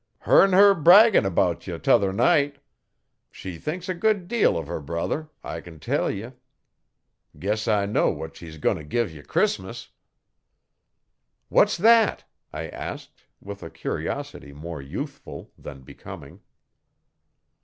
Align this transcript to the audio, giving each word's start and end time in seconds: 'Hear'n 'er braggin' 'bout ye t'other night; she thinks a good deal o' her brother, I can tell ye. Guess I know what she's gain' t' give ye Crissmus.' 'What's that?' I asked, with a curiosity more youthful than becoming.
'Hear'n 0.25 0.51
'er 0.55 0.73
braggin' 0.73 1.31
'bout 1.31 1.67
ye 1.67 1.77
t'other 1.77 2.11
night; 2.11 2.57
she 3.29 3.59
thinks 3.59 3.87
a 3.87 3.93
good 3.93 4.27
deal 4.27 4.57
o' 4.57 4.63
her 4.63 4.79
brother, 4.81 5.29
I 5.43 5.61
can 5.61 5.79
tell 5.79 6.09
ye. 6.09 6.31
Guess 7.37 7.67
I 7.67 7.85
know 7.85 8.09
what 8.09 8.35
she's 8.35 8.57
gain' 8.57 8.77
t' 8.77 8.83
give 8.83 9.11
ye 9.11 9.21
Crissmus.' 9.21 9.89
'What's 11.49 11.77
that?' 11.77 12.23
I 12.51 12.67
asked, 12.67 13.27
with 13.41 13.61
a 13.61 13.69
curiosity 13.69 14.53
more 14.53 14.81
youthful 14.81 15.51
than 15.55 15.83
becoming. 15.83 16.41